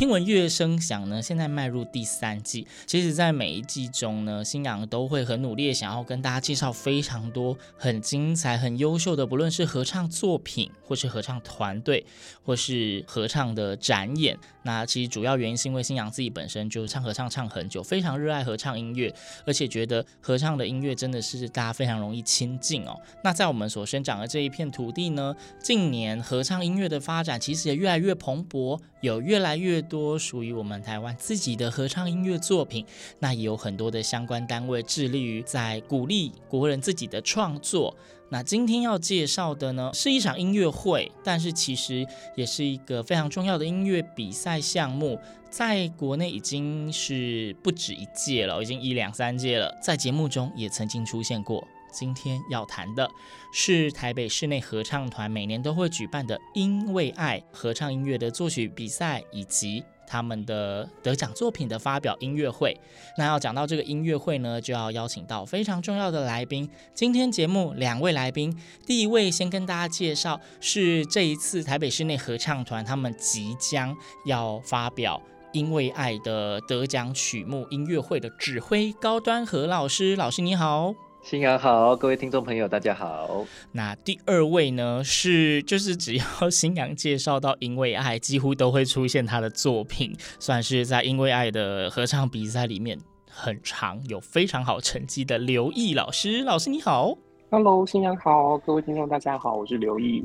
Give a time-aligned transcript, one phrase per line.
[0.00, 2.66] 听闻乐声响呢，现在迈入第三季。
[2.86, 12.06] 其实，在每一季中呢，新阳都会很努力想要跟大家介绍非常多很精彩、很优秀的，不论是合唱作品，或是合唱团队，
[12.42, 14.38] 或是合唱的展演。
[14.62, 22.98] 那其实主要原因是因为新阳自己本身就唱合唱唱很久，非常热爱合唱音乐，而且觉得合唱的音乐真的是大家非常容易亲近哦。
[23.22, 32.86] 那在我们所生长的这一片土地呢，近年合唱音乐的发展其实也越来越蓬勃，有越来越多属于我们台湾自己的合唱音乐作品。
[33.18, 37.94] 那也有很多的相关单位致力于在鼓励国人自己的创作。
[38.32, 45.18] 那今天要介绍的呢，是一场音乐会，但是其实也是一个非常重要的音乐比赛项目，
[45.50, 51.66] 在国内已经是不止一届了，已经一两三届了，在节目中也曾经出现过。
[51.92, 53.10] 今天要谈的
[53.52, 62.76] 是台北室内合唱团每年都会举办的“因为爱”合唱音乐的作曲比赛，以及他们的得奖作品的发表音乐会。
[63.16, 66.68] 那要讲到这个音乐会呢，就要邀请到非常重要的来宾。
[66.94, 68.56] 今天节目两位来宾，
[68.86, 75.20] 第一位先跟大家介绍，是这一次台北室内合唱团他们即将要发表
[75.52, 80.16] “因为爱”的得奖曲目音乐会的指挥高端何老师。
[80.16, 81.09] 老师你好。
[81.22, 83.44] 星洋好，各位听众朋友，大家好。
[83.72, 92.98] 那第二位呢，是就是只要新娘介绍到《因为爱》，几乎都会出现他的作品，算是在《因为爱》的合唱比赛里面
[93.30, 96.42] 很长有非常好成绩的刘毅老师。
[96.42, 97.14] 老师你好
[97.50, 100.24] ，Hello，新阳好，各位听众大家好，我是刘毅。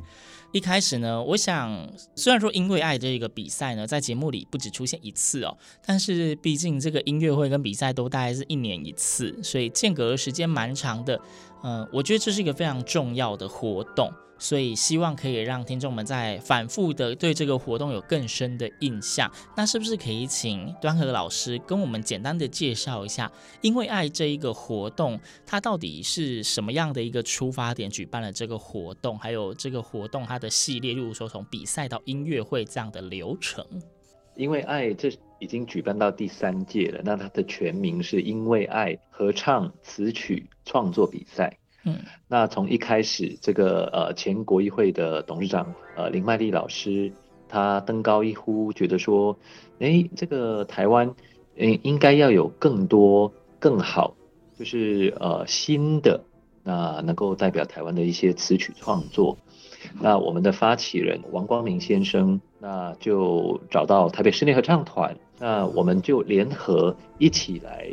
[0.56, 1.86] 一开始呢，我想
[2.16, 11.20] 虽然说《因为爱》这个比赛呢，在节目里不止出现一次哦，但是毕竟这个音乐会跟比赛都大概是一年一次，所以间隔时间蛮长的。
[11.62, 14.10] 嗯，我觉得这是一个非常重要的活动。
[14.38, 19.31] 所以希望可以让听众们在反复的对这个活动有更深的印象。
[19.56, 23.31] 那是不是可以请端和老师跟我们简单的介绍一下，
[23.62, 33.66] 因为爱这一个活动，它到底是什么样的一个出发点举办了这个活动，还有这个活动它的系列，例如说从比赛到音乐会这样的流程。
[34.35, 35.09] 因为爱这
[35.40, 41.57] 已经举办到第三届了，那它的全名是因为爱合唱词曲创作比赛。
[41.88, 47.12] 嗯，那从一开始，这个呃前国议会的董事长呃林麦丽老师，
[47.47, 49.38] 他登高一呼，觉得说，
[49.78, 51.13] 哎，这个台湾，
[51.56, 54.16] 嗯，应该要有更多更好，
[54.57, 56.24] 就是呃新的，
[56.63, 59.38] 那能够代表台湾的一些词曲创作。
[60.01, 67.88] 那我们的发起人王光明先生，那就找到台北室内合唱团，那我们就联合一起来。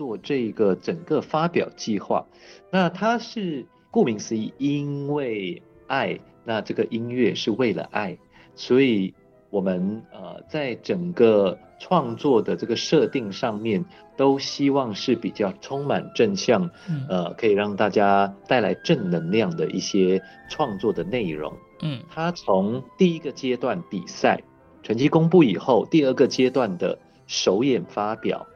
[0.00, 2.24] 做这个整个发表计划，
[2.70, 8.16] 那它是顾名思义，因为爱，那这个音乐是为了爱，
[8.54, 9.12] 所以
[9.50, 13.84] 我们呃在整个创作的这个设定上面，
[14.16, 16.70] 都希望是比较充满正向，
[17.06, 21.52] 呃，可以让大家带来正能量的一些创作的内容。
[21.82, 24.42] 嗯，它从第一个阶段比赛
[24.82, 28.46] 成绩公布以后，第二个阶段的首演发表。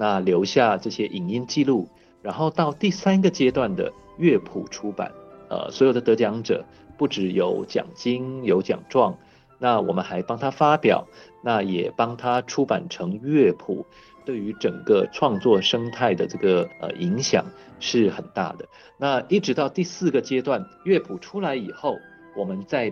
[0.00, 1.86] 那留下这些影音记录，
[2.22, 5.12] 然后到第三个阶段的乐谱出版，
[5.50, 6.64] 呃，所有的得奖者
[6.96, 9.18] 不只有奖金有奖状，
[9.58, 11.06] 那我们还帮他发表，
[11.44, 13.84] 那也帮他出版成乐谱，
[14.24, 17.44] 对于整个创作生态的这个呃影响
[17.78, 18.66] 是很大的。
[18.96, 21.98] 那一直到第四个阶段乐谱出来以后，
[22.34, 22.90] 我们再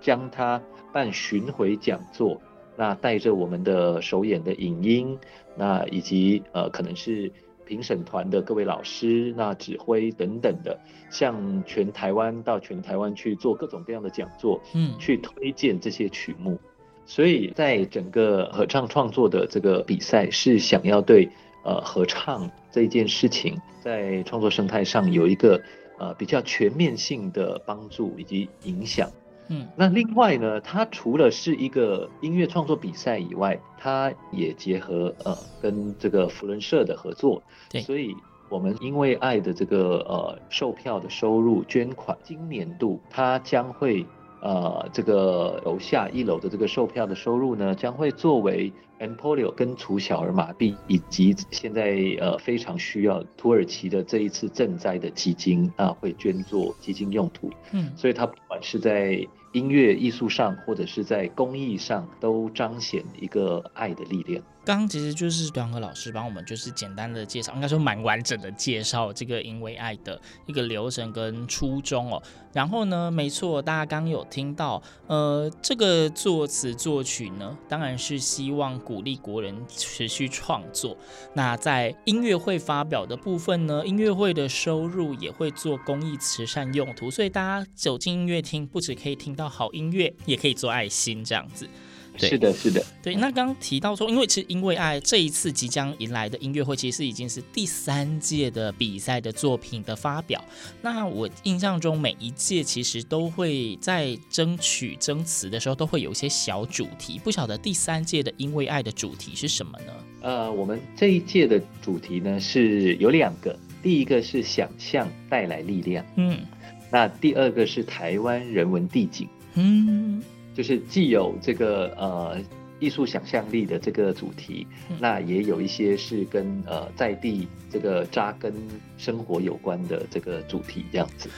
[0.00, 0.62] 将它
[0.94, 2.40] 办巡回讲座。
[2.78, 5.18] 那带着我们的首演的影音，
[5.56, 7.30] 那以及呃可能是
[7.66, 10.78] 评审团的各位老师，那指挥等等的，
[11.10, 11.34] 向
[11.66, 16.56] 全台湾到全台湾去做各种各样的讲座，嗯，去推荐这些曲目。
[17.04, 21.28] 所以在整个合唱创作的这个比赛，是想要对
[21.64, 25.60] 呃合唱这件事情在创作生态上有一个
[25.98, 29.10] 呃比较全面性的帮助以及影响。
[29.48, 38.14] 嗯，那另外呢，它除了是一个音乐创作比赛以外，它也结合呃跟这个福伦社的合作，对，所以
[38.48, 44.04] 我们因为爱的这个呃售票的收入捐款，今年度它将会
[44.40, 57.48] 呃这个楼下一楼的这个售票的收入呢，将会作为 Empolio 根除小儿麻痹以及现在呃非常需要土耳其的这一次赈灾的基金啊，会捐作基金用途。
[57.70, 64.42] 嗯，所以它不是在音乐艺术上，或者是在公益上，都彰显一个爱的力量。
[64.64, 72.22] 刚刚其实就是端和老师帮我们就是简单的介绍，应该说蛮完整的介绍这个因为爱的一个流程跟初衷哦。
[72.52, 80.94] 然后呢，没错，大家刚有听到，呃，这个作词作曲呢，当然是希望鼓励国人持续创作。
[81.32, 91.68] 那在音乐会发表的部分呢，音乐会的收入也会做公益慈善用途，所以大家走进音乐厅，不止可以听到好音乐，也可以做爱心这样子。
[92.16, 93.14] 对是的，是的，对。
[93.14, 100.42] 那刚刚提到说，因为其实因为爱这一次即将迎来的音乐会，其实已经是第三届的比赛的作品的发表。
[100.82, 107.20] 那我印象中每一届其实都会在争取争词的时候，都会有一些小主题。
[107.22, 109.92] 不晓得第三届的因为爱的主题是什么呢？
[110.22, 116.40] 呃，我们这一届的主题呢是有两个，第一个是想象带来力量，嗯，
[116.90, 120.22] 那第二个是台湾人文地景，嗯。
[120.54, 122.36] 就是既有这个呃
[122.80, 128.52] 艺术想象力的这个主题，嗯、那也有一些是跟呃在地这个扎根
[128.96, 131.30] 生活有关的这个主题这样子。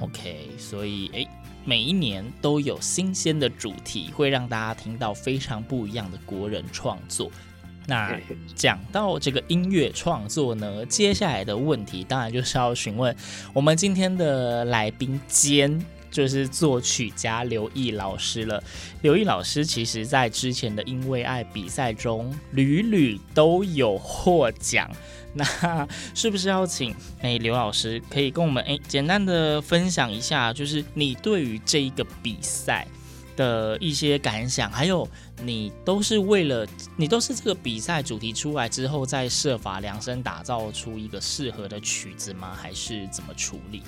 [0.00, 1.26] OK，所以诶，
[1.64, 7.28] 每一年都有新鲜的主题，会让大家听到非常不一样的国人创作。
[7.88, 8.16] 那
[8.54, 13.16] 讲到这个音乐创作呢，接下来的问题当然就是要询问
[13.52, 15.84] 我们今天的来宾兼。
[16.10, 18.64] 就是作曲家刘毅老师了。
[19.02, 24.90] 刘毅老师其实在之前的因为爱比赛中屡屡都有获奖，
[25.34, 32.86] 那是不是要请哎刘老师可以跟我们哎简单的分享一下，就是你对于这一个比赛
[33.38, 35.08] 的一些感想，还有
[35.44, 42.52] 你都是为了你都是这个比赛主题出来之后再设法量身打造出一个适合的曲子吗？
[42.60, 43.80] 还是怎么处理？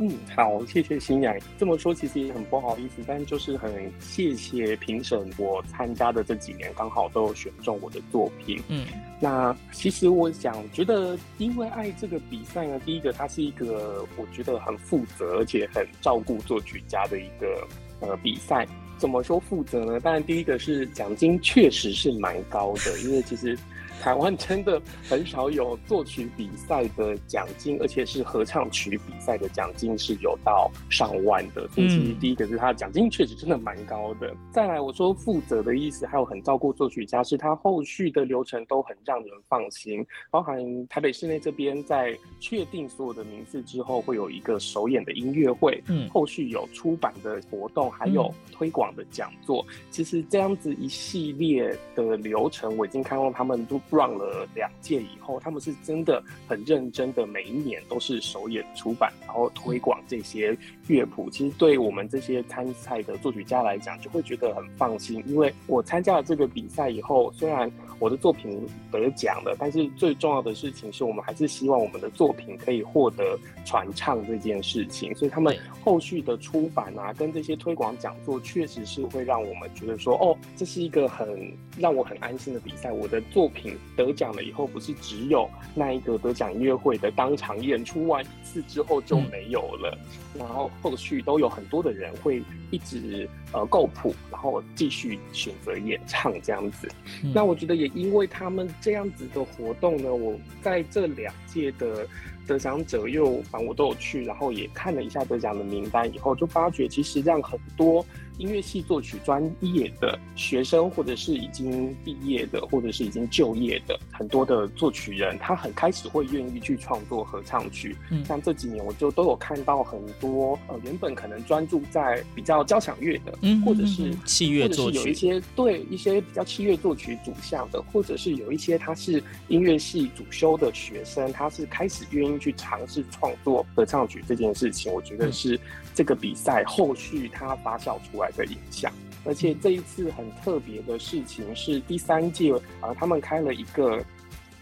[0.00, 1.32] 嗯，好，谢谢新娘。
[1.56, 8.60] 这么说其实也很不好意思，但就是很谢谢评审，我参加的这几年刚好都有选中我的作品。
[8.68, 8.84] 嗯，
[9.20, 17.68] 那其实我想觉得，因为爱这个比赛呢，第一个它是一个我觉得很负责而且很照顾作曲家的一个
[18.00, 18.66] 呃比赛。
[18.98, 20.00] 怎么说负责呢？
[20.00, 23.56] 当然第一个是奖金确实是蛮高的，因为其实。
[24.02, 31.68] 台湾真的很少有作曲比赛的奖金，而且是合唱曲比赛的奖金是有到上万的。
[31.68, 34.32] 所以其实第一个是他的奖金确实真的蛮高的。
[34.52, 40.06] 再来我说负责的意思，还有很照顾作曲家，是他后续的流程都很让人放心。
[40.30, 49.66] 包含台北市内这边在确定所有的名次之后，会有一个首演的音乐会，嗯，后续有出版的活动，还有推广的讲座。
[49.90, 53.80] 其实这样子一系列的流程，我已经看到他们都。
[53.90, 61.28] Run 了两届以后，他们是真的很认真的，每一年都是首演出版，然后推广这些乐谱。
[61.30, 75.14] 其实对我们这些参赛的作曲家来讲，就会觉得很放心，因为我参加了这个比赛以后，虽然我的作品得奖了，但是最重要的事情是我们还是希望我们的作品可以获得传唱这件事情。
[75.14, 82.92] 所以他们后续的出版啊，跟这些推广讲座，确实是会让我们觉得说，哦，这是一个很让我很安心的比赛。
[82.92, 83.77] 我的作品。
[83.96, 89.98] 得奖了以后，不是只有那一个得奖音乐会的当场演出完一次之后就没有了，
[90.34, 96.88] 嗯、然后后续都有很多的人会一直呃购谱，然后继续选择演唱这样子。
[97.24, 102.06] 嗯、那我觉得也因为他们这样子的活动呢，我在这两届的
[102.48, 108.04] 得奖者又反正我都有去，然后也看了一下得奖的名单以后，就发觉其实让很多。
[108.38, 117.96] 音乐系作曲专业的学生，或者是已经毕业的，或者是已经就业的很多的作曲人，他很开始会愿意去创作合唱曲。
[118.12, 134.92] 嗯，像这几年我就都有看到很多呃，原本可能专注在比较交响乐的，嗯，或者是器乐作曲，有一些对一些比较器乐作曲主项的，或者是有一些他是音乐系主修的学生，他是开始愿意去尝试创作合唱曲这件事情。
[134.92, 135.58] 我觉得是
[135.94, 138.92] 这个比赛后续它发酵出来的影响，
[139.24, 144.04] 而且这一次很特别的事情是第三届，呃，他们开了一个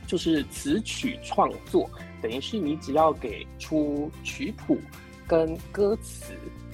[0.06, 1.90] 就是词曲创作，
[2.23, 4.78] 等于是你只要给出曲谱
[5.26, 6.33] 跟歌词。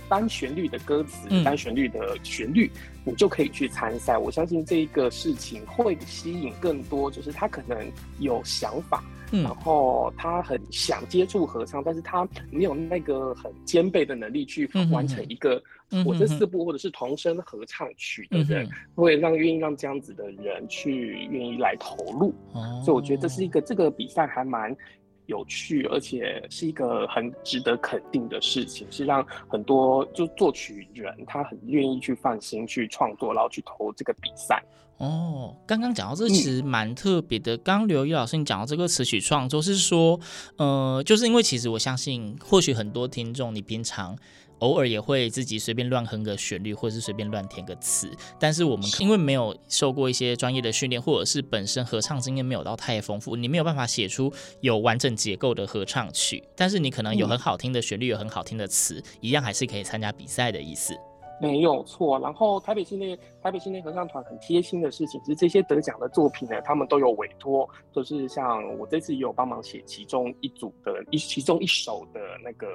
[0.09, 2.71] 单旋律的歌词，嗯、单旋律的旋律，
[3.05, 4.19] 你就可以去参赛。
[4.19, 7.79] 我相信这一个事情会吸引更多，就是他可能
[8.19, 15.63] 有想法，嗯、然后他很想接触合唱，但是他没有那个很兼备的能力去完成一个
[16.05, 22.35] 我这四部或者是童声合唱曲的人，嗯、会让愿意让这样子的人去愿意来投入。
[22.53, 24.77] 哦、所以我觉得这是一个这个比赛还蛮。
[25.27, 34.63] 有趣，而且是一个很值得肯定的事情，是让很多就作曲人他很愿意去放心去创作，然后去投这个比赛。
[34.99, 37.57] 哦，刚刚讲到这其实蛮特别的。
[37.59, 40.21] 刚刚刘一老师你讲到这个词曲创作，是说，
[40.57, 44.17] 呃，就是因为其实我相信，或许很多听众你平常。
[44.63, 48.09] 偶尔也会自己随便乱哼个旋律，或者是随便乱填个词。
[48.39, 56.43] 但是我们因为没有受过一些专业的训练，或者是本身合唱经验没有到太丰富，你没有办法写出有完整结构的合唱曲。
[56.55, 60.97] 但是你可能有很好听的旋律，有很好听的词，一样还是可以参加比赛的意思。
[61.41, 62.21] 没有错。
[62.21, 72.67] 然后台北新内台北新年合唱团很贴心的事情是，这些得奖的作品呢，他们都有委托，就是像我这次也有帮忙写其中一组的一其中一首的那个。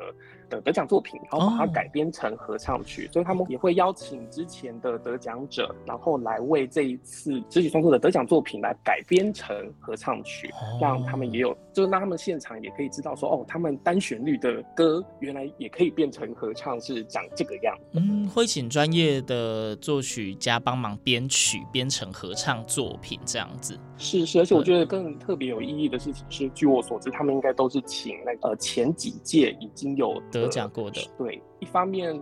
[0.50, 3.12] 的得奖作品，然后把它改编成合唱曲，oh.
[3.12, 10.82] 所以他们也会邀请之前的得奖者，然后来为这一次自己创作的得奖作品来改编成合唱曲，oh.
[10.82, 17.78] 让他们也有，就是让他们现场也可以知道说，哦，他们单旋律的歌原来也可以变成合唱，是长这个样。
[17.92, 23.80] 嗯，会请专业的作曲家帮忙编曲，编成合唱作品这样子。
[23.98, 31.42] 是是，而且我觉得更特别有意义的事情是，据我所知，他们应该都是请那个、呃前几届已经有得奖过的，对。
[31.60, 32.16] 一方面，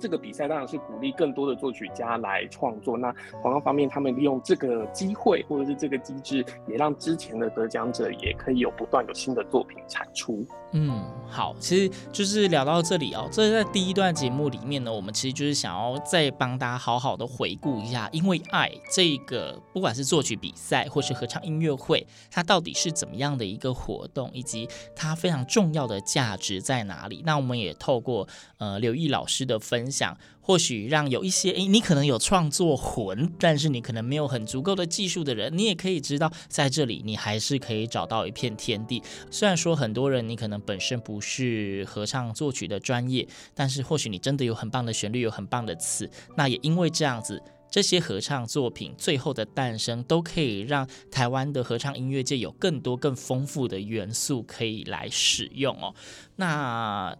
[0.00, 2.98] 这个比赛当然是鼓励更多的作曲家来创作。
[2.98, 10.44] 那同样方面，他们利用这个机会或者是这个机制，也让之前的得奖者也可以有不断有新的作品产出。
[10.72, 13.28] 嗯，好，其实就是聊到这里哦。
[13.30, 27.22] 这在第一段节目里面呢，我们其实就是想要再帮大家好好的回顾一下，因为爱这个，不管是作曲比赛或是合唱音乐会，它到底是怎么样的一个活动，以及它非常重要的价值在哪里。
[27.24, 28.26] 那我们也透过
[28.58, 28.79] 呃。
[28.80, 39.02] 刘毅老师的分享，或许让有一些诶，你可能有创作魂，但是你可能没有很足够的技术的人，你也可以知道，在这里你还是可以找到一片天地。
[39.30, 46.10] 虽然说很多人你可能本身不是合唱作曲的专业，但是或许你真的有很棒的旋律，有很棒的词。
[46.36, 55.94] 那也因为这样子，这些合唱作品最后的诞生，都可以让台湾的合唱音乐界有更多更丰富的元素可以来使用哦。
[56.36, 57.16] 那。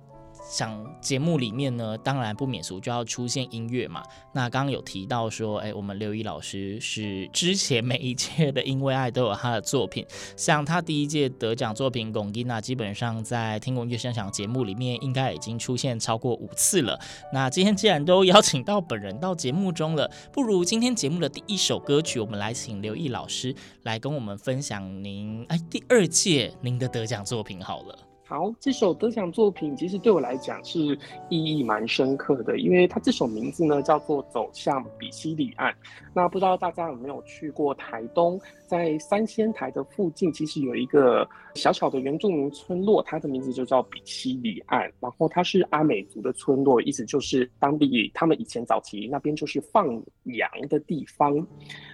[0.50, 4.02] 想节目里面呢，当然不免俗就要出现音乐嘛。
[4.34, 10.04] 那刚刚有提到说，哎，我们刘一老师是之前每一届的《因为爱》都有他的作品，
[10.36, 16.98] 像他第一届得奖作品《龚琳娜》，基本上在听闻乐声响节目里面应该已经出现超过五次了。
[17.32, 23.54] 那今天既然都邀请到本人到节目中了，不如今天节目的第一首歌曲，我们来请刘一老师
[23.84, 28.09] 来跟我们分享您哎第二届您的得奖作品好了。
[28.30, 30.96] 好，这首得奖作品其实对我来讲是
[31.28, 35.72] 意义蛮深刻的，因为它这首名字呢叫做《走向比西里岸》。
[36.14, 44.82] 那不知道大家有没有去过台东，在三仙台的附近，其实有一个小小的原住民村落，它的名字就叫比西里岸。
[45.00, 49.88] 然后它是阿美族的村落，意思就是当地他们以前早期那边就是放
[50.26, 51.44] 羊的地方。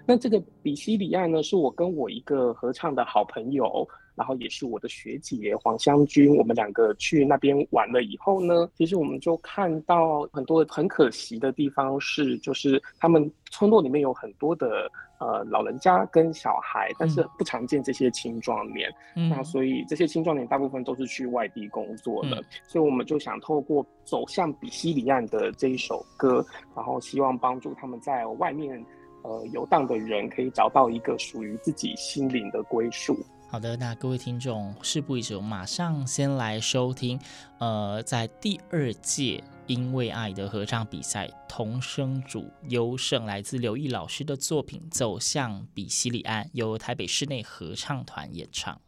[0.04, 3.88] 那这个比西里岸呢，是我跟我一个合唱的好朋友。
[4.16, 18.90] 然后也是我的学姐黄香君，我们两个去那边玩了以后呢，其实我们就看到很多很可惜的地方是，就是他们村落里面有很多的呃老人家跟小孩，但是不常见这些青壮年。
[19.16, 26.44] 嗯、那所以这些青壮年大部分都是去外地工作的，嗯、所以我们就想透过走向比西里岸的这一首歌，
[26.75, 28.82] 然后希望帮助他们在外面
[29.23, 33.14] 呃游荡的人可以找到一个属于自己心灵的归属。
[33.48, 37.18] 好的，那各位听众，事不宜迟，马上先来收听，
[37.58, 48.78] 呃，在第二届因为爱的合唱比赛，童声组优胜，来自刘毅老师的作品《走向比西里岸》，由台北室内合唱团演唱。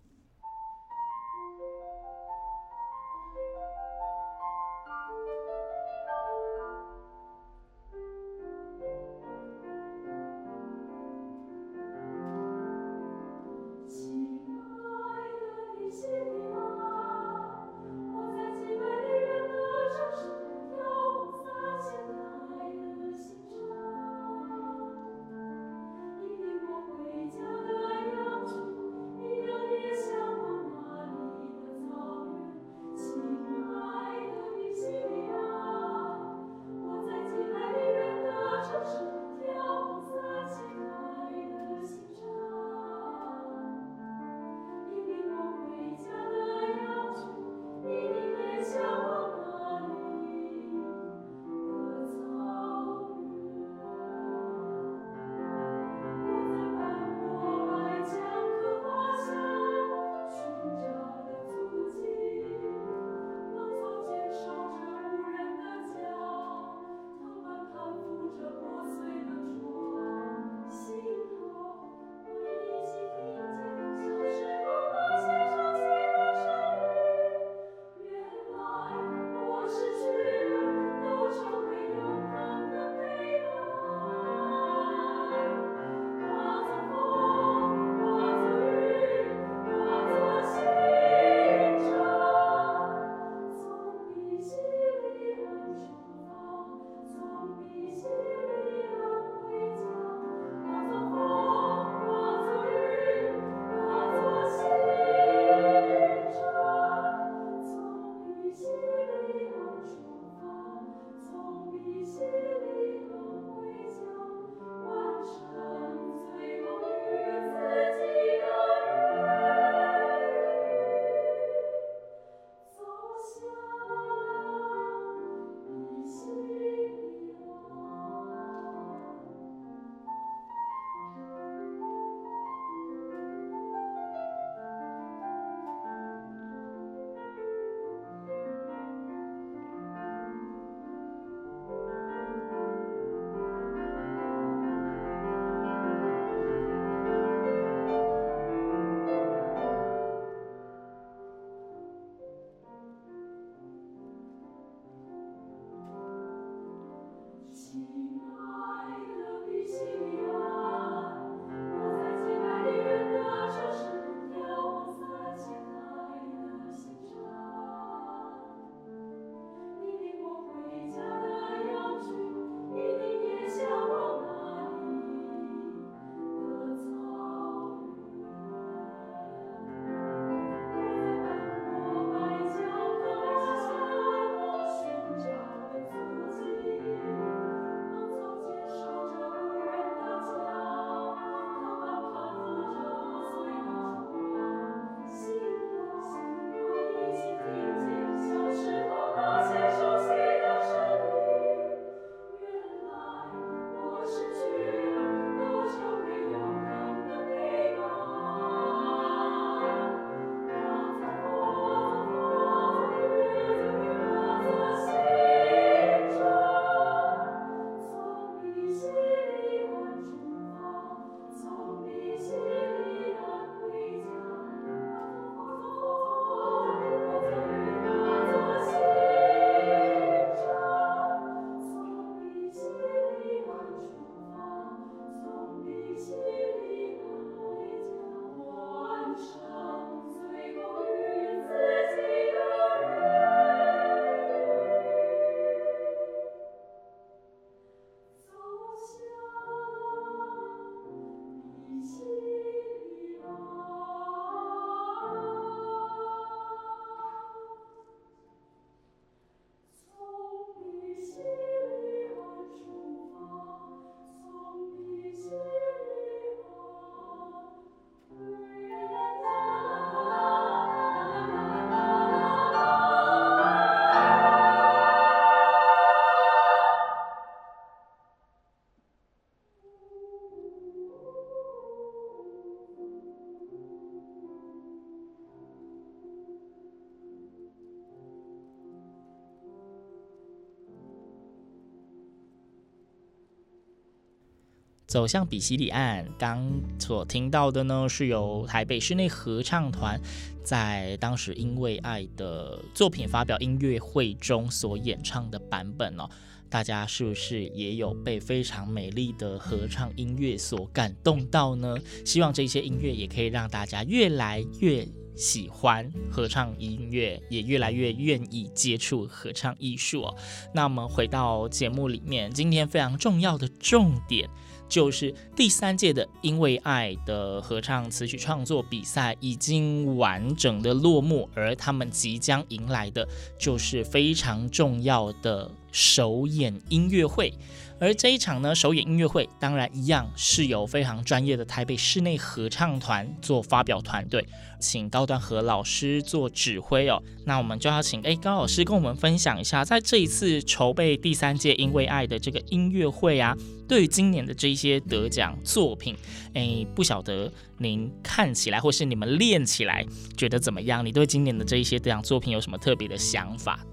[294.89, 296.05] 走向比西里岸。
[296.19, 300.01] 刚所听到的呢，是由台北室内合唱团
[300.43, 306.09] 在当时因为爱的作品发表音乐会中所演唱的版本哦。
[306.51, 311.77] 大家是不是也有被非常美丽的合唱音乐所感动到呢？
[312.07, 320.07] 希望这些音乐也可以让大家越来越喜欢合唱音乐，也越来越愿意接触合唱艺术。
[320.55, 324.31] 那我们回到节目里面，今天非常重要的重点。
[324.69, 337.33] 就是第三届的《因为爱》的合唱词曲创作比赛已经完整的落幕，而他们即将迎来的就是非常重要的首演音乐会。
[337.81, 344.27] 而这一场呢，首演音乐会当然一样是由非常专业的台北室内合唱团做发表团队，
[344.59, 347.01] 请高端和老师做指挥哦。
[347.25, 353.37] 那我们就要请诶高老师跟我们分享一下，在这一次筹备第三届因为爱的这个音乐会啊，
[353.69, 355.95] 对于今年的这一些得奖作品，
[356.35, 360.85] 诶，不晓得您看起来或是你们练起来觉得怎么样？
[360.85, 363.65] 你对今年的这一些得奖作品有什么特别的想法？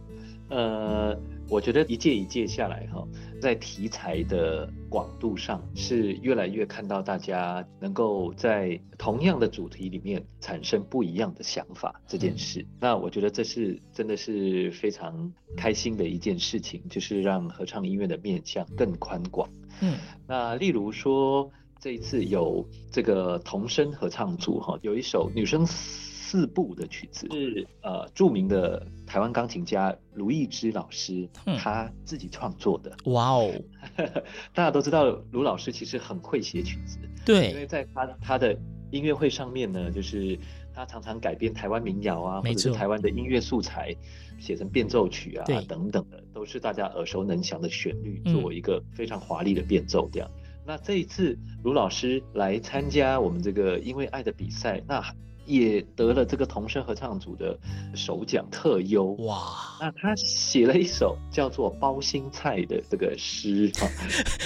[0.49, 1.17] 呃。
[1.47, 3.08] 我觉得一届一届下来哈，
[3.39, 12.65] 在题材的广度上是越来越看到大家能够在同样的主题里面产生不一样的想法这件事。
[12.79, 19.47] 那我觉得这是真的是非常开心的一件事情，就是让合唱音乐的面向更宽广。
[19.81, 21.47] 嗯，那例如说
[21.79, 32.95] 这一次有这个童声合唱组哈，有一首女生四部的曲子是呃著名的台湾钢琴家卢艺芝老师他自己创作的。
[33.05, 33.51] 哇哦，
[34.53, 38.57] 大家都知道卢老师其实很会写曲子，对，因为在他他的
[38.91, 40.37] 音乐会上面呢，就是
[40.73, 43.95] 他常常改编台湾民谣啊，或者是台湾的音乐素材
[44.39, 50.29] 写成变奏曲啊等等的，都是大家耳熟能详的旋律，做一个非常华丽的变奏这样。
[50.67, 54.99] 那这一次卢老师来参加我们这个因为爱的比赛，那
[55.45, 57.58] 也得了这个童声合唱组的
[57.95, 59.77] 首奖特优哇！
[59.79, 63.71] 那他写了一首叫做《包心菜》的这个诗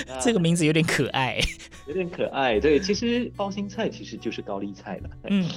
[0.08, 1.40] 啊， 这个名字有点可爱，
[1.88, 2.60] 有点可爱。
[2.60, 5.10] 对，其实包心菜其实就是高丽菜了。
[5.30, 5.50] 嗯。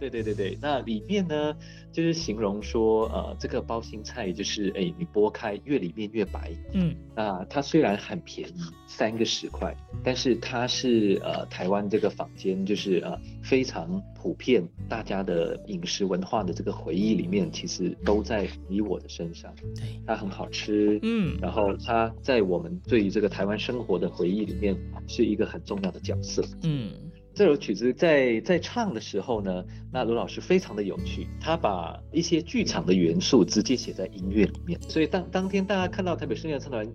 [0.00, 1.54] 对对对对，那里面呢，
[1.92, 24.74] 就是形容说，呃，这个包心菜就是，哎，你剥开越里面越白，嗯，那它虽然很便宜，三个十块，但是它是呃台湾这个坊间就是呃非常普遍，大家的饮食文化的这个回忆里面，其实都在你我的身上，对，它很好吃，嗯，然后它在我们对于这个台湾生活的回忆里面
[25.06, 27.09] 是一个很重要的角色，嗯。
[27.34, 36.86] 这首曲子在在唱的时候呢，那卢老师非常的有趣，他把一些剧场的元素直接写在音乐里面，所以当当天大家看到台北室内合唱团，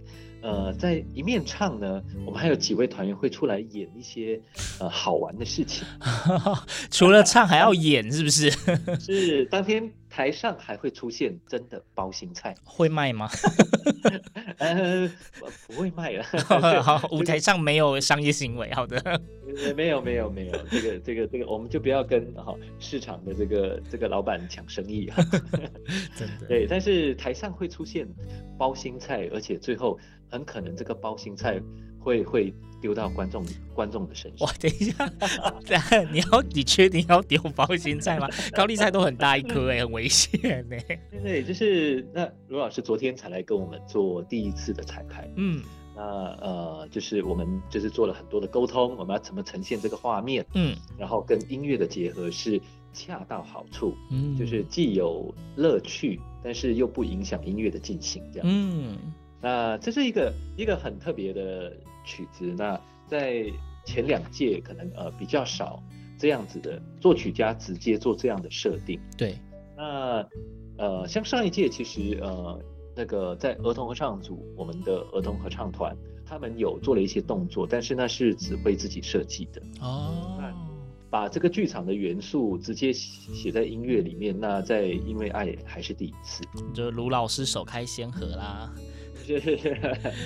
[0.42, 4.40] 呃，在一面唱呢，我们还有几位团员会出来演一些
[4.80, 5.88] 呃好玩的事情，
[6.92, 8.52] 除了唱还要演，是不是？
[9.00, 9.92] 是当天。
[10.16, 13.30] 台上还会出现真的包心菜，会卖吗？
[14.60, 15.12] 呃，
[15.68, 16.24] 不会卖了。
[16.82, 18.98] 好，舞台上没有商业行为，好的。
[19.76, 25.18] 没有，没有，没有，这个，这个，这个，我们就不要跟哈市场的这个这个老板抢生意啊。
[26.16, 26.48] 真的。
[26.48, 28.08] 对，但是台上会出现
[28.58, 30.00] 包心菜，而且最后
[30.32, 31.62] 很可能这个包心菜。
[32.06, 34.48] 会会丢到观众观众的身上。
[34.48, 38.30] 哇，等一下，你要你确定要丢包心菜吗？
[38.54, 40.40] 高丽菜都很大一颗哎，很危险
[40.70, 40.78] 呢。
[41.12, 45.28] 对对，就是那罗老师昨天才来跟我们做第一次的彩排。
[45.36, 45.64] 嗯，
[45.96, 50.46] 那呃，就是我们就是做了很多的沟通，我们要怎么呈现这个画面？
[50.54, 52.62] 嗯，然后跟音乐的结合是
[52.94, 53.96] 恰到好处。
[54.12, 58.48] 嗯，就是既有乐趣，但是又不影响音乐的进行，这样。
[58.48, 58.96] 嗯。
[59.42, 61.72] 那这是一个一个很特别的
[62.06, 62.46] 曲子。
[62.58, 63.52] 那在
[63.84, 65.82] 前两届可能呃比较少
[66.18, 69.00] 这样子的作曲家直接做这样的设定。
[69.18, 69.38] 对。
[69.76, 70.28] 那
[70.78, 72.60] 呃像上一届其实呃
[72.96, 79.62] 那个在儿童合唱组，我们的儿童合唱团他们有做了一些动作，但是那是指挥自己设计的。
[79.82, 80.38] 哦。
[80.40, 80.54] 那
[81.08, 86.44] 把这个剧场的元素直接写在音乐里面，那在因为爱还是第一次。
[86.74, 88.74] 就卢老师首开先河啦。
[89.28, 89.58] 对对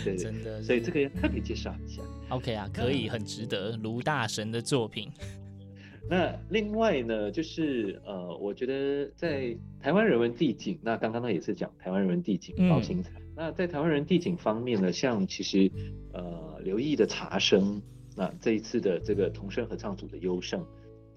[0.04, 2.02] 对，真的，所以这个要特别介绍一下。
[2.30, 5.10] OK 啊，可以，很值得卢大神的作品。
[6.10, 13.12] 那另外呢，就是呃，我觉得在台湾人文地景，那刚刚呢也是讲台湾人文地景包心菜。
[13.36, 15.72] 那在台湾人文地景方面呢，像其实
[16.12, 17.80] 呃刘毅的茶声，
[18.16, 20.66] 那这一次的这个童声合唱组的优胜，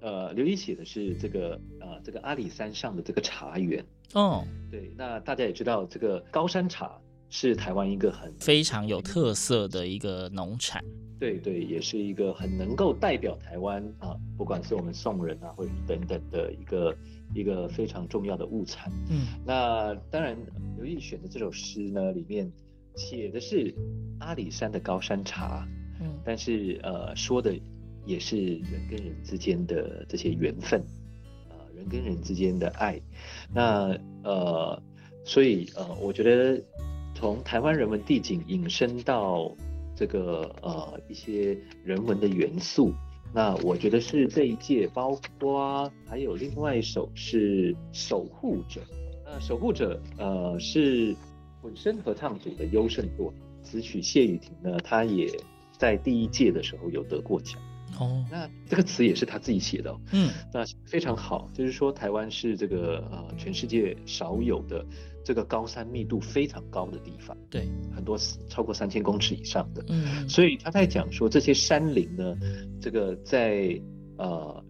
[0.00, 3.82] 呃刘毅写的是这个呃这个阿里山上的这个茶园。
[4.12, 7.00] 哦，对，那大家也知道这个高山茶。
[7.34, 10.84] 是台湾一个很非常有特色的一个农产。
[11.18, 16.94] 对对，也是一个很能够代表台湾啊，不管是我们宋人啊，或者等等的一个
[17.34, 18.92] 一个非常重要的物产。
[19.08, 20.36] 嗯，那当然，
[20.76, 22.52] 刘毅选的这首诗呢，里面
[22.96, 23.74] 写的是
[24.18, 25.66] 阿里山的高山茶，
[26.02, 27.58] 嗯，但是呃，说的
[28.04, 30.84] 也是人跟人之间的这些缘分，
[31.48, 33.00] 呃，人跟人之间的爱。
[33.54, 34.82] 那呃，
[35.24, 36.60] 所以呃，我觉得
[37.22, 39.48] 从台湾人文地景引申到
[39.94, 42.92] 这个呃一些人文的元素，
[43.32, 48.80] 那我觉得是这一届，包括还有另外一首是守护者，
[49.24, 51.14] 那守护者呃是
[51.62, 53.32] 混声合唱组的优胜作，
[53.62, 55.30] 词曲谢雨婷呢，她也
[55.78, 57.56] 在第一届的时候有得过奖。
[58.00, 59.92] 哦，那这个词也是他自己写的。
[59.92, 64.84] 哦，嗯，那非常好，就是说台湾是这个呃全世界少有的
[65.24, 68.16] 这个高山密度非常高的地方，对，很多
[68.48, 72.36] 超过三千公尺以上的，嗯，所以他在讲说这些山林呢，
[72.80, 73.80] 这个在
[74.18, 74.64] 呃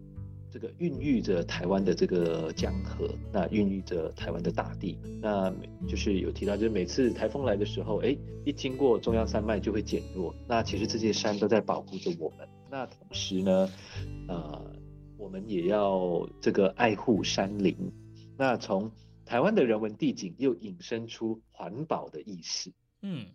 [0.51, 5.51] 这个孕育着台湾的这个江河，那孕育着台湾的大地，那
[5.87, 12.47] 就是有提到，就是每次台风来的时候，哎，一经过中央山脉就会减弱，那其实这些山都在保护着我们。
[12.69, 13.69] 那同时呢，
[14.27, 14.71] 呃，
[15.17, 17.75] 我们也要这个爱护山林。
[18.37, 18.91] 那从
[19.25, 22.71] 台湾的人文地景又引申出环保的意识。
[23.01, 23.27] 嗯，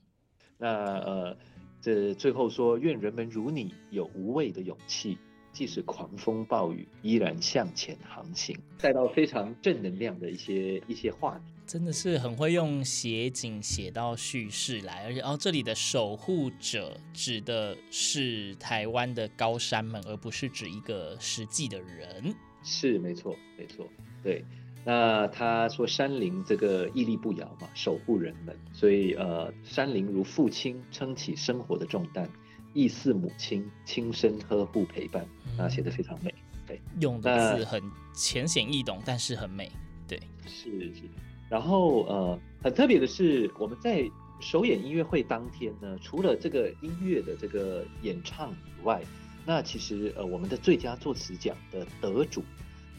[0.56, 1.38] 那呃，
[1.80, 5.18] 这最后说，愿人们如你有无畏的勇气，
[5.52, 8.58] 即使狂风暴雨，依然向前航行。
[8.78, 11.52] 带到非常正能量的一些一些话题。
[11.66, 22.34] 真的是很会用写景写到叙事来，而且哦，这里的守护者指的是台湾的高山们，而不是指一个实际的人。
[22.62, 23.86] 是，没错，没错，
[24.22, 24.42] 对。
[24.84, 32.28] 那他说山林这个屹立不摇嘛，守护人们，所以呃，山林如父亲撑起生活的重担，
[32.72, 35.26] 亦似母亲亲身呵护陪伴。
[35.58, 36.34] 那写得非常美，
[36.66, 37.82] 对，用的字很
[38.14, 39.70] 浅显易懂，但是很美，
[40.06, 41.02] 对，是是。
[41.50, 44.08] 然后呃，很特别的是，我们在
[44.40, 49.02] 首演音乐会当天呢，除了这个音乐的这个演唱以外，
[49.44, 52.42] 那其实呃，我们的最佳作词奖的得主，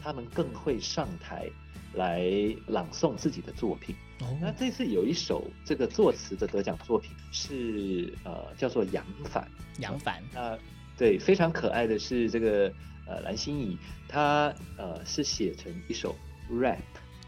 [0.02, 1.48] 他们更会上台
[1.94, 2.22] 来
[2.66, 3.94] 朗诵自己的作品。
[4.20, 9.42] 哦，那这次有一首这个作词的得奖作品是呃，叫做《扬帆》。
[9.80, 10.22] 扬帆。
[10.34, 10.58] 那
[10.98, 12.72] 对，非常可爱的是这个
[13.06, 16.14] 呃蓝心怡，她呃是写成一首
[16.50, 16.78] rap。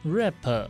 [0.05, 0.68] rap。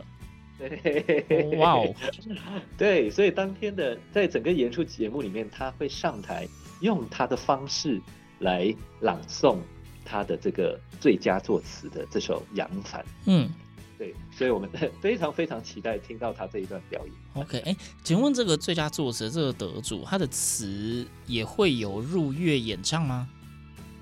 [0.57, 1.95] 对，哇哦，
[2.77, 6.47] 对，所以当天的在整个演出节目里面，他会上台
[6.79, 7.99] 用他的方式
[8.39, 9.57] 来朗诵
[10.05, 13.01] 他的这个最佳作词的这首《扬帆》。
[13.25, 13.49] 嗯，
[13.97, 14.69] 对，所以我们
[15.01, 17.13] 非常非常期待听到他这一段表演。
[17.33, 23.29] OK，哎，请问这个最佳作词这个得主，他的词也会有入乐演唱吗？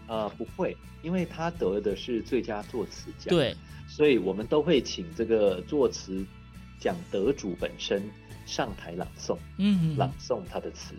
[0.08, 3.30] 呃，不会，因为他得的是最佳作词奖。
[3.30, 3.56] 对，
[3.88, 6.26] 所以我们都会请这个作词。
[6.80, 8.02] 奖得主本身
[8.48, 10.96] 上台朗诵，嗯，朗诵他的词。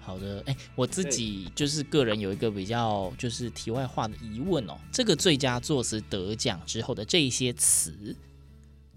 [0.00, 8.16] 好的，哎，我自己就是个人有一个比较就是题外话的疑问哦，这个最佳作词得奖之后的这一些词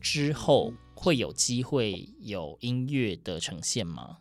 [0.02, 4.18] 之后会有机会有音乐的呈现吗？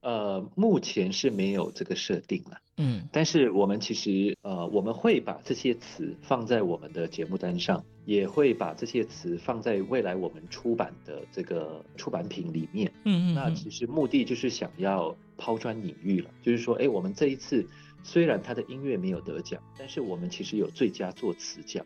[0.00, 2.58] 呃，目前是没有这个设定了。
[2.78, 12.90] 嗯，但是我们其实呃，我们会把这些词放在我们的节目单上，也会把这些词放在未来我们出版的这个出版品里面。
[13.04, 17.66] 嗯嗯，那其实目的就是想要抛砖引玉了，就是说，哎，我们这一次
[18.04, 21.84] 虽然他的音乐没有得奖，但是我们其实有最佳作词奖。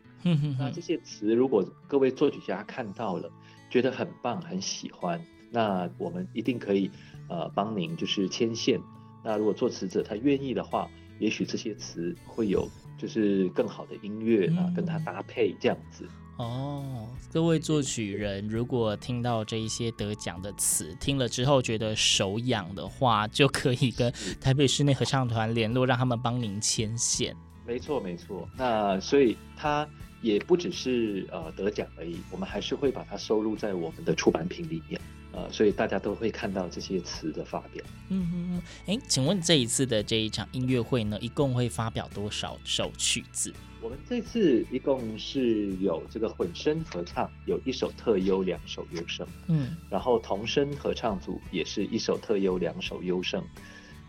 [0.59, 3.31] 那这些词如果各位作曲家看到了，
[3.71, 6.91] 觉得很棒，很喜欢，那我们一定可以。
[7.29, 8.79] 呃，帮您就是牵线。
[9.21, 10.89] 那如果作词者他愿意的话，
[11.19, 16.07] 也许这些词会有就是更好的音乐啊，跟他搭配这样子。
[16.37, 27.35] 哦，各位作曲人，如果听到这一些得奖的词，听了之后觉得手痒的话，就可以跟台北室内合唱团联络，让他们帮您牵线。
[27.65, 28.47] 没错，没错。
[28.55, 29.87] 那所以他
[30.21, 35.01] 也不只是呃得奖而已，我们还是会把它收录在我们的出版品里面。
[35.31, 37.83] 呃，所以大家都会看到这些词的发表。
[38.09, 43.53] 嗯嗯嗯，哎，请问这一次的这一场音乐会呢，一共会发表多少首曲子？
[43.79, 49.25] 我们这次一共是有这个混声合唱，有一首特优，两首优胜。
[49.47, 53.43] 嗯，然后童声合唱组也是一首特优，两首优胜。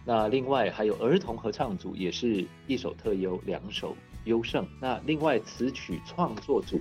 [0.07, 3.94] 那另外还有儿童合唱组，也是一首特优，两首
[4.28, 4.64] 优胜。
[4.80, 6.80] 那另外词曲创作组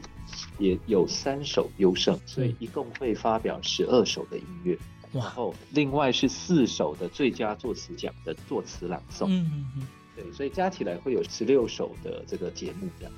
[0.59, 4.77] 也有三首优胜，所以一共会发表十二首的音乐。
[5.13, 9.25] 然后另外是四首的最佳作词奖的作词朗诵。
[9.27, 13.13] 嗯嗯嗯，对，所以加起来会有十六首的这个节目，这样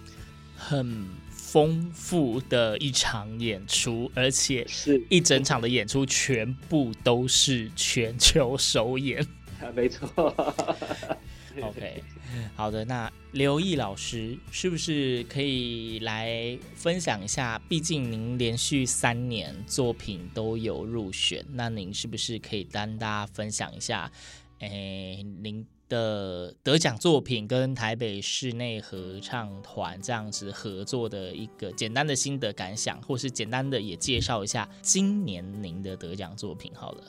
[0.55, 9.25] 很丰富的一场演出，而且是一整场的演出全部都是全球首演。
[9.59, 10.07] 啊， 没错。
[11.61, 12.03] OK，
[12.55, 17.59] 好的，那刘毅老师是不是可以来分享一下？
[17.69, 24.11] 毕竟您连续三年作品都有入选，那您是不是可以跟大家分享一下？
[24.59, 37.03] 诶，您的得奖作品跟台北室内合唱团这样子合作的一个简单的心得感想，或是简单的也介绍一下今年您的得奖作品好了。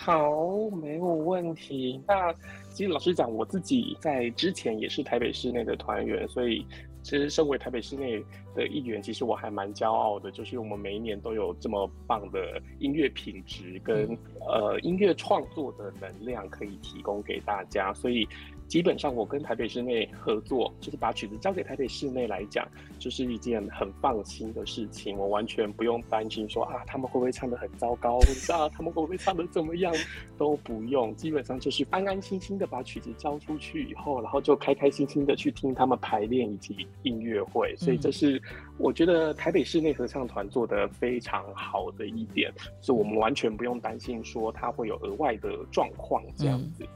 [0.00, 2.00] 好，没有问题。
[2.06, 2.32] 那
[2.70, 6.64] 其实老实讲，我自己在之前也是台北市内的团员，所以
[7.02, 18.26] 其实身为台北市内的一员，其实我还蛮骄傲的，就是我们每一年都有这么棒的音乐品质跟呃音乐创作的能量可以提供给大家，所以。
[18.68, 25.16] 基本上，我跟台北室内合作，就是把曲子交给台北室内来讲，就是一件很放心的事情。
[25.16, 29.92] 我完全不用担心说啊，他们会不会唱的很糟糕，或者是啊，他们会不会唱的怎么样，
[30.36, 31.16] 都不用。
[31.16, 37.74] 基本上就是安安心心的把曲子交出去以后，然后就开开心心的去听他们排练以及音乐会。
[37.76, 38.40] 所以这是
[38.76, 42.52] 我觉得台北室内合唱团做的非常好的一点，
[42.82, 46.86] 是我们完全不用担心说他会有额外的状况这样子。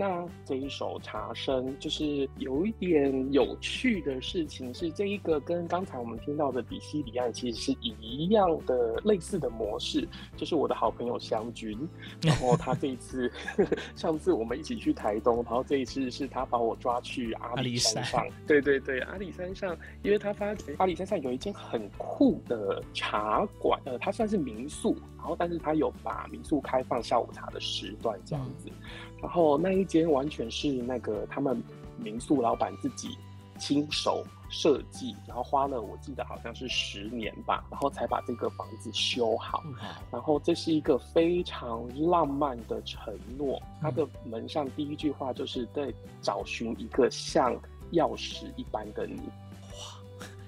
[0.00, 10.08] 那这一首茶声就是有一点有趣的事情，是这一个跟刚才我们听到的比西里岸其实是一样的类似的模式，
[10.38, 11.78] 就是我的好朋友湘君，
[12.22, 13.30] 然后他这一次
[13.94, 28.68] 上次我们一起去台东，然后这一次是他把我抓去阿里山上，对对对，阿里山上，因为他发觉阿里山上有一间很酷的茶馆，呃，它算是民宿，然后但是他有把民宿开放下午茶的时段这样子。
[28.68, 28.88] 嗯
[29.20, 31.62] 然后那一间完全是那个他们
[31.98, 33.18] 民宿老板自己
[33.58, 39.62] 亲手设计，然后花了我记得好像是十年吧，然后才把这个房子修好。
[40.10, 47.54] 然后这是一个非常浪漫的承诺，他的门上第一句话就是在找寻一个像
[47.92, 49.20] 钥匙一般的你。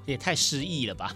[0.06, 1.10] 也太失意了吧？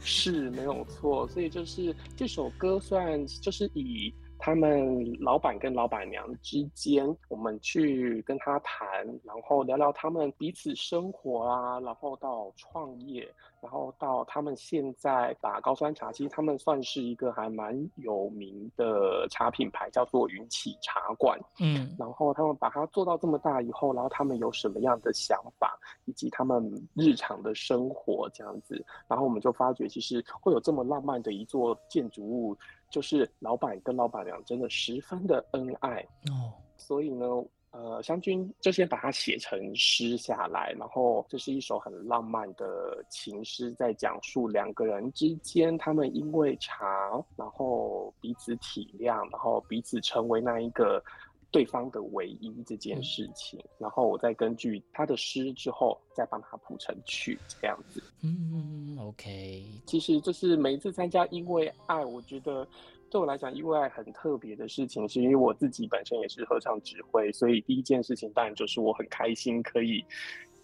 [0.00, 4.12] 是没有错，所以就是这首歌虽然就是以。
[4.40, 13.28] 他们老板跟老板娘之间，我们去跟他谈，然后聊聊他们彼此生活啊，然后到创业，
[13.60, 21.38] 然后到他们现在打高山茶，其实他们算是一个还蛮有名的茶品牌，叫做云起茶馆。
[21.60, 32.56] 嗯，然后他们把它做到这么大以后，然后他们有什么样的想法，以及他们日常的生活这样子，然后我们就发觉，其实会有这么浪漫的一座建筑物。
[32.90, 37.26] 就是老板跟老板娘真的十分的恩爱哦，所以呢，
[37.70, 51.02] 呃，湘君就先把它写成诗下来，然后这是一首很浪漫的情诗，在讲述两个人之间，他们因为茶，然后彼此体谅，然后彼此成为那一个
[51.50, 58.02] 对方的唯一这件事情，嗯、然后我再根据他的诗之后，再帮他谱成曲这样子。
[58.22, 59.64] 嗯，OK。
[59.86, 62.66] 其实就是每一次参加《因为爱》，我觉得
[63.10, 70.04] 对我来讲，因为爱很特别的事情，是因为我自己本身也是合唱指挥，所以第一件事情当然就是我很开心可以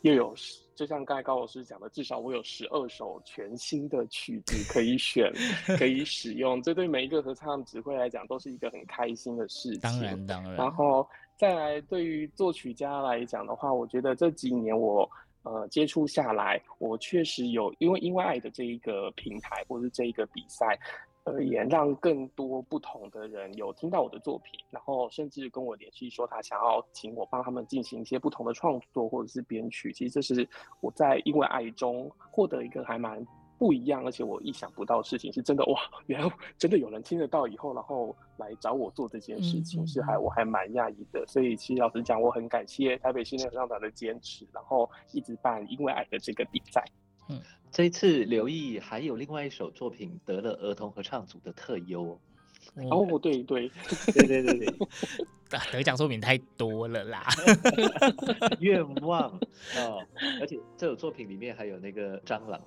[0.03, 0.35] 又有。
[0.77, 5.33] 就像刚才高老师讲的，至少我有十二首全新的曲子可以选，
[5.79, 6.61] 可以 使用。
[6.61, 9.79] 这对每一个合唱指挥来讲都是一个很开心的事情。
[9.79, 10.55] 当然，当然。
[10.57, 15.09] 然后再来，对于作曲家来讲的话，我觉得这几年我
[15.45, 20.77] 呃接触下来，我确实有因为因为爱的这一个平台或是这一个比赛。
[21.25, 29.93] 而言，让更多不同的人有听到我的作品，然后甚至跟我联系说他想要请我帮他们进行一些不同的创作或者是编曲。
[29.93, 30.49] 其实这是
[30.81, 35.81] 我在因为爱中获得一个还蛮不一样，而且我意想不到的事情，是真的哇！
[36.07, 41.25] 原来真的有人听得到以后，然后来找我做这件事情，嗯、是还我还蛮讶异的。
[41.27, 46.85] 所以其实老实讲，我很感谢台北室内合唱团的坚持，然后一直办因为爱的这个比赛。
[47.31, 47.41] 嗯，
[47.75, 52.19] 这一次刘毅还有另外一首作品得了儿童合唱组的特优哦。
[52.89, 53.69] 哦，对对
[54.15, 54.75] 对对对对，
[55.73, 57.27] 得奖作品太多了啦。
[58.61, 59.29] 愿望
[59.77, 60.01] 哦，
[60.41, 62.61] 而且这首作品里面还有那个蟑螂。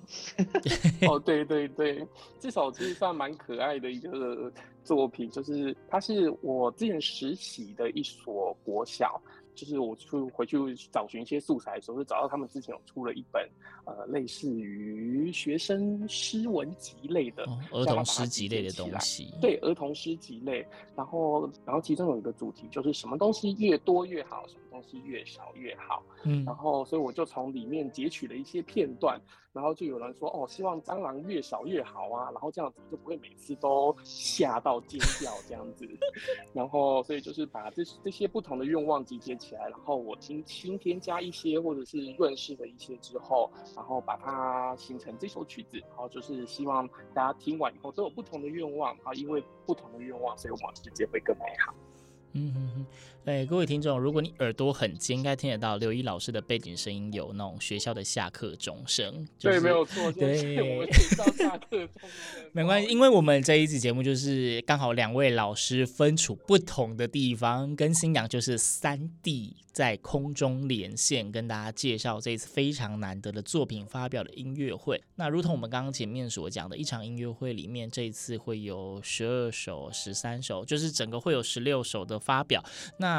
[1.08, 2.06] 哦，对对对，
[2.38, 4.52] 这首其实算蛮可爱的一个
[4.84, 9.18] 作品，就是它是我之前实习的一所国小。
[9.58, 10.56] 就是我去回去
[10.92, 13.50] 找寻一些素材的时候，就找到他们之前有出了一本
[13.84, 20.64] 呃类似于学生诗文集类的、哦、儿童诗集类的东西，对，儿童诗集类。
[20.94, 26.02] 然后然后其中有一个主题就是什么东西越多越好，什么东西越少越好。
[26.24, 29.20] 嗯，然后所以我就从里面截取了一些片段。
[29.50, 35.84] 然后就有人说哦，希望蟑螂越少越好啊，然后这样子就不会每次都吓到尖叫这样子。
[36.54, 45.78] 然后所以就是把这这些不同的愿望集结起来，然后我新新添加一些或者是润饰的一些之后，然后把它形成这首曲子。
[45.78, 51.74] 然后就是希望大家听完以后都有不同的愿望啊，因为不同的愿望，所以我们世界会更美好。
[52.34, 52.86] 嗯哼哼，
[53.28, 59.28] 哎，各位听众，如果你耳朵很尖，应该听得到刘一老师的背景声音有那种学校的下课钟声。
[59.36, 62.42] 就是、对，没有错， 对，我们学校下课钟声。
[62.54, 74.98] 没关系，因为我们这一集节目就是刚好两位老师分处不同的地方，跟新娘就是三地在空中连线，跟大家介绍这一次非常难得的作品发表的音乐会。
[75.16, 82.18] 那如同我们刚刚前面所讲的，一场音乐会里面，这一次会有十二首、十三首，就是整个会有十六首的。
[82.18, 82.62] 发表。
[82.98, 83.17] 那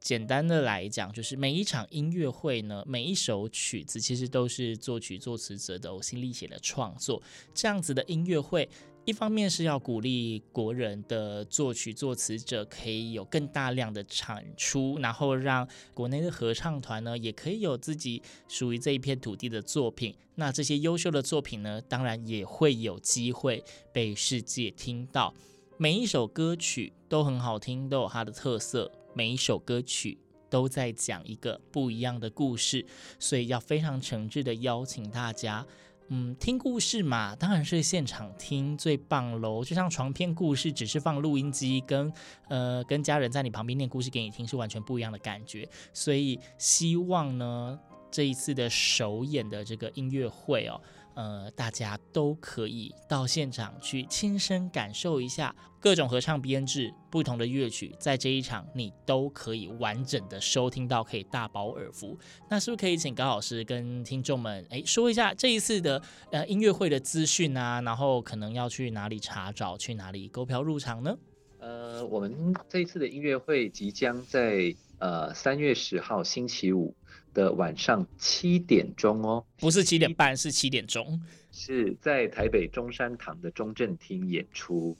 [0.00, 7.22] 简单的来讲，就是每一场音乐会呢，每一首曲子其实都是作曲作词者的呕心沥血的创作。
[7.54, 8.68] 这样子的音乐会，
[9.04, 20.12] 一方面是要鼓励国人的作曲作词者可以有更大量的产出，然后让国内的合唱团呢，也可以有自己属于这一片土地的作品。
[20.34, 23.62] 那这些优秀的作品呢，当然也会有机会
[23.92, 25.32] 被世界听到。
[25.78, 28.90] 每一首歌曲都很好听，都有它的特色。
[29.14, 32.84] 每一首歌曲都在讲一个不一样的故事，
[33.18, 35.66] 所以要非常诚挚的邀请大家，
[36.08, 39.64] 嗯，听故事嘛，当然是现场听最棒喽。
[39.64, 42.12] 就像床边故事，只是放录音机跟
[42.48, 45.68] 呃跟家人在你旁边念故事给你听，是完全不一样的感觉。
[45.94, 47.78] 所以希望呢，
[48.10, 50.80] 这一次的首演的这个音乐会哦。
[51.14, 62.18] 呃，大家都可以到现场去亲身感受一下各种合唱编制、不同的乐曲，在这一场你都可以完整的收听到，可以大饱耳福。
[62.48, 66.00] 那是不是可以请高老师跟听众们哎说一下这一次的
[66.30, 67.80] 呃音乐会的资讯啊？
[67.82, 71.16] 然后可能要去哪里查找，去哪里购票入场呢？
[71.58, 76.94] 呃，我们这一次的音乐会即将在呃三月十号星期五。
[77.34, 81.20] 的晚上七点钟哦，不是七点半，是七点钟，
[81.50, 84.96] 是在台北中山堂的中正厅演出。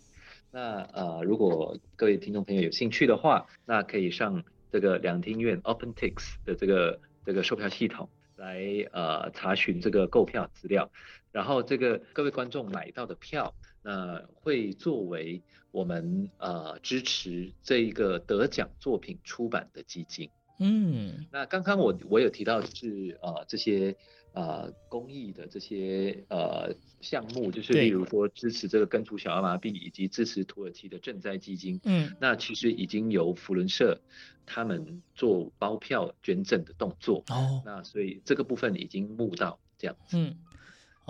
[0.50, 8.62] 那呃，如果各位听众朋友有兴趣的话，那可以上这个两厅院 OpenTix 的这个这个售票系统来
[8.92, 10.90] 呃查询这个购票资料。
[11.30, 20.28] 然后这个各位观众买到的票，那会作为我们呃支持这一个得奖作品出版的基金。
[20.62, 23.96] 嗯，那刚刚我我有提到就是呃这些
[24.32, 34.00] 呃公益的这些呃项目，就是例如说支持这个根除小儿麻痹以及支持土耳其的赈灾基金，嗯，那其实已经由福伦社
[34.46, 40.36] 他们做包票捐赠的动作哦，那所以这个部分已经募到这样子，嗯。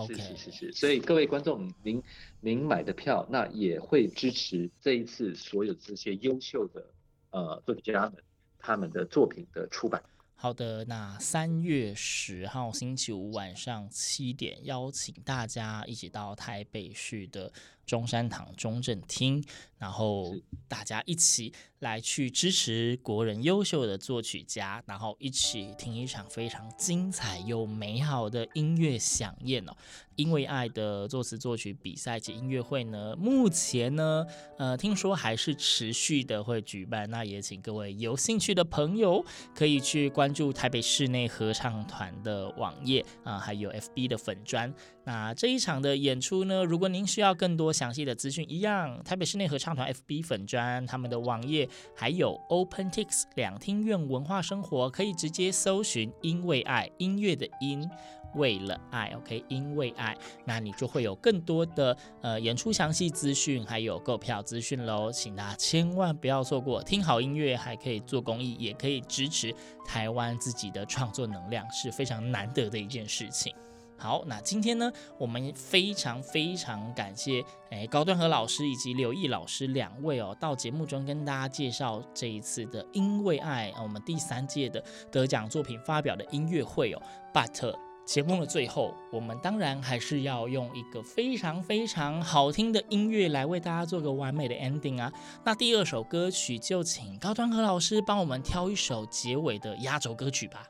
[0.07, 2.03] 是是是是，所以各位观众您
[2.41, 6.87] 您买的票那也会支持这一次所有这些优秀的
[7.31, 8.15] 呃作家们。
[8.63, 10.03] 他们的作品的出版。
[10.35, 17.53] 好的，那三月十号星期五晚上七点，邀请大家一起到台北市的
[17.87, 19.45] 中山堂中正厅，
[19.79, 20.35] 然后
[20.69, 29.73] 大家一起来去支持国人优秀的作曲家，然后一起听一场非常精彩又美好的音乐响宴哦。
[30.15, 34.27] 因为爱的作词作曲比赛及音乐会呢，目前呢，
[34.59, 37.09] 呃，听说还是持续的会举办。
[37.11, 39.25] 那也请各位有兴趣的朋友
[39.55, 44.73] 可以去关注台北室内合唱团的网页啊，还有 FB 的粉专。
[45.05, 57.89] 那这一场的演出呢，如果您需要更多详细的资讯，一样，台北室内合唱团 FB 粉专他们的网页，还有 OpenTix 两厅院文化生活，可以直接搜寻“因为爱”音乐的音。
[58.35, 66.83] 为了爱，OK，因为爱，那你就会有更多的呃演出详细资讯，还有购票资讯喽，请大家千万不要错过。
[66.83, 73.55] 听好音乐，还可以做公益，也可以支持台湾自己的创作能量，是非常难得的一件事情。
[74.03, 77.41] 好，那今天呢，我们非常非常感谢
[77.71, 84.83] 哎高端和老师以及刘毅老师两位哦，到节目中跟大家介绍这一次的因为爱，我们第三届的
[85.13, 87.01] 得奖作品发表的音乐会哦
[87.33, 87.73] ，But。
[88.05, 95.13] 节目的最后，我们当然还是要用一个非常非常好听的音乐来为大家做个完美的 ending 啊。
[95.45, 100.67] 那第二首歌曲就请高端和老师帮我们挑一首结尾的压轴歌曲吧。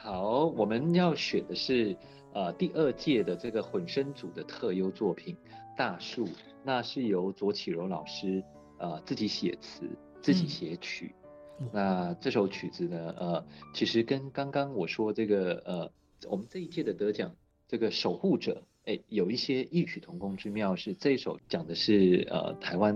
[0.00, 1.96] 好，我们要选的是
[2.36, 5.34] 呃第二届的这个混声组的特优作品
[5.74, 6.26] 《大树》，
[6.62, 8.44] 那是由左启柔老师
[8.76, 9.88] 呃自己写词、
[10.20, 11.14] 自己写曲。
[11.58, 15.90] 嗯、那这首曲子呢，呃，其实跟刚刚我说这个呃。
[16.30, 17.30] 我们这一届的得奖，
[17.68, 20.74] 这个守护者，哎，有一些异曲同工之妙。
[20.74, 22.94] 是这一首讲的是，呃，台湾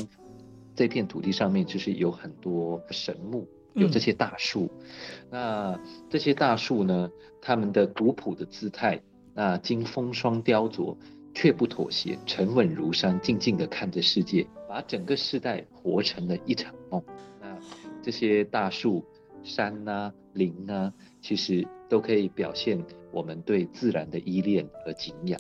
[0.75, 4.71] 这片土地上面，就是有很多神木，有这些大树。
[4.73, 7.11] 嗯、那这些大树呢，
[7.43, 8.99] 他们的古朴的姿态，
[9.35, 10.97] 那经风霜雕琢，
[11.35, 17.03] 却不妥协，沉稳如山，静静地看着世界，把整个世代活成了一场梦。
[17.41, 17.59] 那
[18.03, 19.05] 这些大树、
[19.43, 22.79] 山、啊、林、啊，其实都可以表现。
[23.13, 25.37] 我们对自然的依恋和敬仰，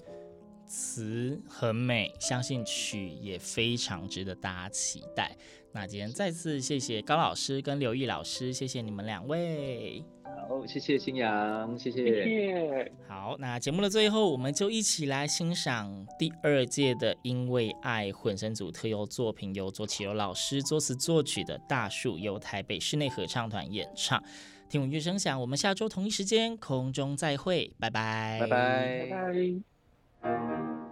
[0.67, 5.37] 词很美，相信曲也非常值得大家期待。
[5.71, 10.05] 那今天再次谢谢高老师跟刘毅老师，谢谢你们两位。
[10.51, 12.05] 好，谢谢新阳，谢谢。
[12.05, 12.93] 谢谢。
[13.07, 24.21] 好，那节目的最后，我们就一起来欣赏第二届的《因为爱》混声组特优作品，由左启柔老师作词作曲的《大树》，由台北室内合唱团演唱。
[24.69, 30.90] 听闻乐声响，我们下周同一时间空中再会，拜拜，拜拜，拜拜。